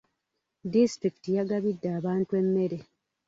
Disitulikiti 0.71 1.29
yagabidde 1.37 1.87
abantu 1.99 2.31
emmere. 2.41 2.79